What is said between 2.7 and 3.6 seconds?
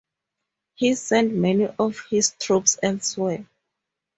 elsewhere.